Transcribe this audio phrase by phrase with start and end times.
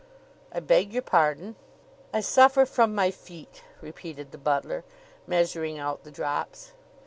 [0.51, 1.57] "I beg your pardon?"
[2.11, 4.83] "I suffer from my feet," repeated the butler,
[5.27, 6.71] measuring out the drops.